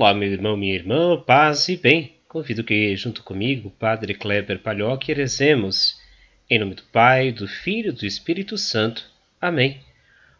Olá, 0.00 0.14
meu 0.14 0.30
irmão, 0.30 0.56
minha 0.56 0.76
irmã, 0.76 1.20
paz 1.20 1.68
e 1.68 1.76
bem. 1.76 2.14
Convido 2.28 2.62
que, 2.62 2.94
junto 2.94 3.20
comigo, 3.24 3.68
Padre 3.68 4.14
Kleber 4.14 4.60
Palhoque, 4.60 5.12
rezemos. 5.12 6.00
Em 6.48 6.56
nome 6.56 6.76
do 6.76 6.84
Pai, 6.84 7.32
do 7.32 7.48
Filho 7.48 7.88
e 7.88 7.92
do 7.92 8.06
Espírito 8.06 8.56
Santo. 8.56 9.04
Amém. 9.40 9.80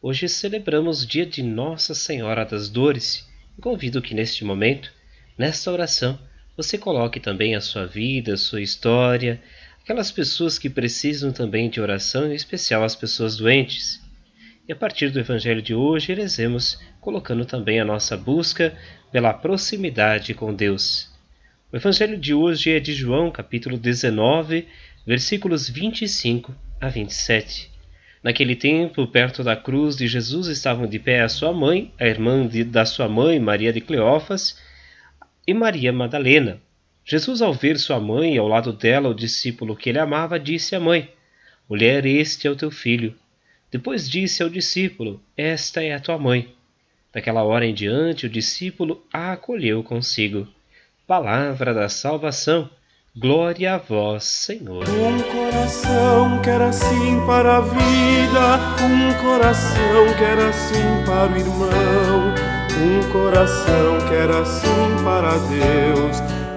Hoje 0.00 0.26
celebramos 0.26 1.02
o 1.02 1.06
dia 1.06 1.26
de 1.26 1.42
Nossa 1.42 1.94
Senhora 1.94 2.46
das 2.46 2.70
Dores 2.70 3.28
convido 3.60 4.00
que, 4.00 4.14
neste 4.14 4.42
momento, 4.42 4.90
nesta 5.36 5.70
oração, 5.70 6.18
você 6.56 6.78
coloque 6.78 7.20
também 7.20 7.54
a 7.54 7.60
sua 7.60 7.86
vida, 7.86 8.32
a 8.32 8.38
sua 8.38 8.62
história, 8.62 9.38
aquelas 9.82 10.10
pessoas 10.10 10.58
que 10.58 10.70
precisam 10.70 11.30
também 11.30 11.68
de 11.68 11.78
oração, 11.78 12.32
em 12.32 12.34
especial 12.34 12.84
as 12.84 12.96
pessoas 12.96 13.36
doentes. 13.36 14.00
E 14.68 14.72
a 14.72 14.76
partir 14.76 15.10
do 15.10 15.18
Evangelho 15.18 15.60
de 15.60 15.74
hoje, 15.74 16.14
rezemos 16.14 16.80
colocando 17.00 17.44
também 17.44 17.80
a 17.80 17.84
nossa 17.84 18.16
busca 18.16 18.72
pela 19.10 19.34
proximidade 19.34 20.34
com 20.34 20.54
Deus. 20.54 21.10
O 21.72 21.76
Evangelho 21.76 22.16
de 22.16 22.32
hoje 22.32 22.70
é 22.70 22.78
de 22.78 22.92
João, 22.92 23.28
capítulo 23.28 23.76
19, 23.76 24.68
versículos 25.04 25.68
25 25.68 26.54
a 26.80 26.88
27. 26.88 27.72
Naquele 28.22 28.54
tempo, 28.54 29.04
perto 29.08 29.42
da 29.42 29.56
cruz 29.56 29.96
de 29.96 30.06
Jesus 30.06 30.46
estavam 30.46 30.86
de 30.86 31.00
pé 31.00 31.22
a 31.22 31.28
sua 31.28 31.52
mãe, 31.52 31.92
a 31.98 32.06
irmã 32.06 32.46
de, 32.46 32.62
da 32.62 32.84
sua 32.84 33.08
mãe, 33.08 33.40
Maria 33.40 33.72
de 33.72 33.80
Cleófas, 33.80 34.56
e 35.44 35.52
Maria 35.52 35.92
Madalena. 35.92 36.60
Jesus, 37.04 37.42
ao 37.42 37.52
ver 37.52 37.80
sua 37.80 37.98
mãe 37.98 38.36
e 38.36 38.38
ao 38.38 38.46
lado 38.46 38.72
dela 38.72 39.08
o 39.08 39.14
discípulo 39.14 39.74
que 39.74 39.88
ele 39.88 39.98
amava, 39.98 40.38
disse 40.38 40.76
à 40.76 40.78
mãe: 40.78 41.10
Mulher, 41.68 42.06
este 42.06 42.46
é 42.46 42.50
o 42.50 42.54
teu 42.54 42.70
filho. 42.70 43.12
Depois 43.72 44.08
disse 44.08 44.42
ao 44.42 44.50
discípulo: 44.50 45.18
Esta 45.34 45.82
é 45.82 45.94
a 45.94 46.00
tua 46.00 46.18
mãe. 46.18 46.54
Daquela 47.10 47.42
hora 47.42 47.64
em 47.64 47.72
diante, 47.72 48.26
o 48.26 48.30
discípulo 48.30 49.02
a 49.10 49.32
acolheu 49.32 49.82
consigo. 49.82 50.46
Palavra 51.06 51.72
da 51.72 51.88
salvação. 51.88 52.68
Glória 53.16 53.74
a 53.74 53.78
vós, 53.78 54.24
Senhor. 54.24 54.84
Um 54.88 55.22
coração 55.22 56.40
quer 56.42 56.60
assim 56.60 57.26
para 57.26 57.58
a 57.58 57.60
vida, 57.60 58.58
um 58.82 59.22
coração 59.22 60.14
quer 60.18 60.38
assim 60.38 61.04
para 61.04 61.30
o 61.30 61.36
irmão, 61.36 62.34
um 62.78 63.12
coração 63.12 63.98
quer 64.08 64.30
assim 64.30 65.04
para 65.04 65.36
Deus, 65.48 66.16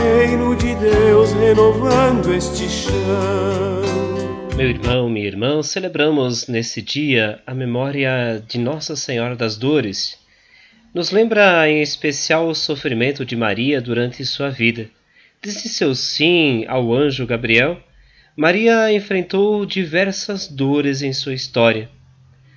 reino 0.00 0.54
de 0.54 0.74
Deus 0.76 1.32
renovando 1.32 2.32
este 2.32 2.68
chão. 2.68 4.15
Meu 4.56 4.70
irmão, 4.70 5.10
minha 5.10 5.26
irmã, 5.26 5.62
celebramos 5.62 6.48
nesse 6.48 6.80
dia 6.80 7.42
a 7.46 7.54
memória 7.54 8.42
de 8.48 8.58
Nossa 8.58 8.96
Senhora 8.96 9.36
das 9.36 9.58
Dores 9.58 10.18
nos 10.94 11.10
lembra 11.10 11.68
em 11.68 11.82
especial 11.82 12.48
o 12.48 12.54
sofrimento 12.54 13.22
de 13.22 13.36
Maria 13.36 13.82
durante 13.82 14.24
sua 14.24 14.48
vida. 14.48 14.88
Desde 15.42 15.68
seu 15.68 15.94
sim 15.94 16.64
ao 16.68 16.94
anjo 16.94 17.26
Gabriel, 17.26 17.78
Maria 18.34 18.90
enfrentou 18.90 19.66
diversas 19.66 20.48
dores 20.48 21.02
em 21.02 21.12
sua 21.12 21.34
história. 21.34 21.90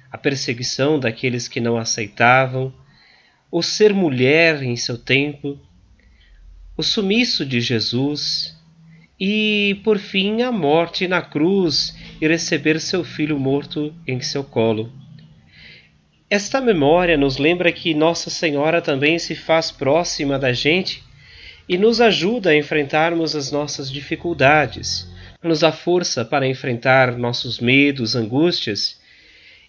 A 0.10 0.18
perseguição 0.18 0.98
daqueles 0.98 1.50
que 1.50 1.60
não 1.60 1.78
aceitavam, 1.78 2.74
o 3.52 3.62
ser 3.62 3.94
mulher 3.94 4.64
em 4.64 4.78
seu 4.78 4.98
tempo, 4.98 5.60
o 6.78 6.82
sumiço 6.82 7.46
de 7.46 7.60
Jesus 7.60 8.58
e, 9.20 9.80
por 9.84 9.98
fim, 9.98 10.42
a 10.42 10.52
morte 10.52 11.08
na 11.08 11.22
cruz 11.22 11.96
e 12.22 12.28
receber 12.28 12.80
seu 12.80 13.04
filho 13.04 13.38
morto 13.38 13.94
em 14.08 14.22
seu 14.22 14.44
colo. 14.44 14.92
Esta 16.30 16.62
memória 16.62 17.18
nos 17.18 17.38
lembra 17.38 17.72
que 17.72 17.94
Nossa 17.94 18.30
Senhora 18.30 18.82
também 18.82 19.18
se 19.18 19.36
faz 19.36 19.72
próxima 19.72 20.38
da 20.38 20.54
gente 20.54 21.04
e 21.68 21.78
nos 21.78 22.00
ajuda 22.00 22.52
a 22.52 22.56
enfrentarmos 22.56 23.36
as 23.36 23.52
nossas 23.52 23.92
dificuldades, 23.92 25.08
nos 25.44 25.62
dá 25.62 25.72
força 25.72 26.24
para 26.24 26.48
enfrentar 26.48 27.18
nossos 27.18 27.60
medos, 27.60 28.16
angústias. 28.16 29.00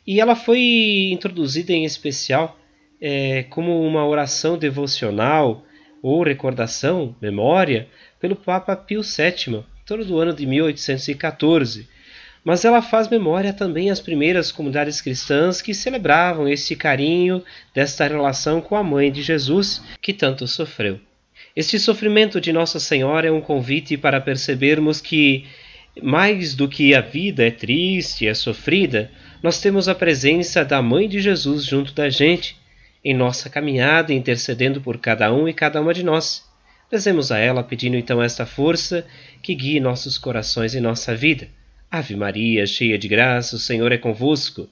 E 0.06 0.20
ela 0.20 0.36
foi 0.36 1.10
introduzida 1.12 1.72
em 1.72 1.84
especial 1.84 2.58
é, 3.00 3.44
como 3.44 3.82
uma 3.86 4.06
oração 4.06 4.58
devocional 4.58 5.64
ou 6.02 6.22
recordação, 6.22 7.14
memória, 7.20 7.88
pelo 8.18 8.36
Papa 8.36 8.74
Pio 8.76 9.02
VII, 9.02 9.64
todo 9.84 10.04
do 10.04 10.18
ano 10.18 10.32
de 10.32 10.46
1814 10.46 11.88
mas 12.44 12.64
ela 12.64 12.80
faz 12.80 13.08
memória 13.08 13.52
também 13.52 13.90
às 13.90 14.00
primeiras 14.00 14.50
comunidades 14.50 15.00
cristãs 15.00 15.60
que 15.60 15.74
celebravam 15.74 16.48
esse 16.48 16.74
carinho 16.74 17.42
desta 17.74 18.06
relação 18.06 18.60
com 18.60 18.76
a 18.76 18.82
mãe 18.82 19.12
de 19.12 19.22
Jesus 19.22 19.82
que 20.00 20.12
tanto 20.12 20.46
sofreu. 20.46 20.98
Este 21.54 21.78
sofrimento 21.78 22.40
de 22.40 22.52
Nossa 22.52 22.80
Senhora 22.80 23.28
é 23.28 23.32
um 23.32 23.40
convite 23.40 23.96
para 23.96 24.20
percebermos 24.20 25.00
que, 25.00 25.44
mais 26.02 26.54
do 26.54 26.68
que 26.68 26.94
a 26.94 27.00
vida 27.00 27.46
é 27.46 27.50
triste, 27.50 28.26
é 28.26 28.32
sofrida, 28.32 29.10
nós 29.42 29.60
temos 29.60 29.88
a 29.88 29.94
presença 29.94 30.64
da 30.64 30.80
Mãe 30.80 31.08
de 31.08 31.20
Jesus 31.20 31.64
junto 31.64 31.92
da 31.92 32.08
gente, 32.08 32.56
em 33.04 33.14
nossa 33.14 33.48
caminhada, 33.48 34.12
intercedendo 34.12 34.80
por 34.80 34.98
cada 34.98 35.32
um 35.32 35.48
e 35.48 35.54
cada 35.54 35.80
uma 35.80 35.94
de 35.94 36.02
nós. 36.02 36.48
Rezemos 36.90 37.30
a 37.30 37.38
ela 37.38 37.62
pedindo 37.62 37.96
então 37.96 38.22
esta 38.22 38.44
força 38.44 39.06
que 39.42 39.54
guie 39.54 39.80
nossos 39.80 40.18
corações 40.18 40.74
e 40.74 40.80
nossa 40.80 41.14
vida. 41.14 41.48
Ave 41.90 42.14
Maria, 42.14 42.66
cheia 42.66 42.98
de 42.98 43.08
graça, 43.08 43.56
o 43.56 43.58
Senhor 43.58 43.90
é 43.92 43.98
convosco. 43.98 44.68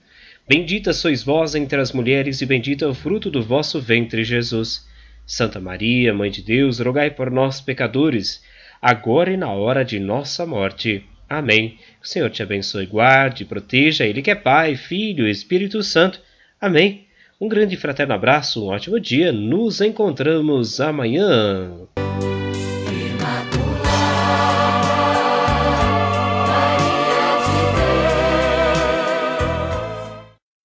Bendita 0.48 0.92
sois 0.92 1.22
vós 1.22 1.54
entre 1.54 1.80
as 1.80 1.92
mulheres, 1.92 2.40
e 2.40 2.46
bendito 2.46 2.84
é 2.84 2.88
o 2.88 2.94
fruto 2.94 3.30
do 3.30 3.42
vosso 3.42 3.80
ventre, 3.80 4.24
Jesus. 4.24 4.86
Santa 5.26 5.60
Maria, 5.60 6.14
Mãe 6.14 6.30
de 6.30 6.42
Deus, 6.42 6.78
rogai 6.78 7.10
por 7.10 7.30
nós, 7.30 7.60
pecadores, 7.60 8.42
agora 8.80 9.32
e 9.32 9.36
na 9.36 9.52
hora 9.52 9.84
de 9.84 9.98
nossa 9.98 10.46
morte. 10.46 11.04
Amém. 11.28 11.78
o 12.02 12.06
Senhor 12.06 12.30
te 12.30 12.42
abençoe, 12.42 12.86
guarde, 12.86 13.44
proteja, 13.44 14.06
Ele 14.06 14.22
que 14.22 14.30
é 14.30 14.34
Pai, 14.34 14.74
Filho 14.74 15.28
e 15.28 15.30
Espírito 15.30 15.82
Santo. 15.82 16.20
Amém. 16.60 17.07
Um 17.40 17.48
grande 17.48 17.76
fraterno 17.76 18.14
abraço, 18.14 18.64
um 18.64 18.68
ótimo 18.68 18.98
dia, 18.98 19.30
nos 19.30 19.80
encontramos 19.80 20.80
amanhã. 20.80 21.86